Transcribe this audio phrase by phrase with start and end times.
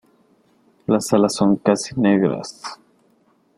[0.87, 2.63] Las alas son casi negras.